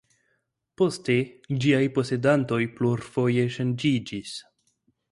[0.81, 1.17] Poste
[1.65, 4.35] ĝiaj posedantoj plurfoje ŝanĝiĝis.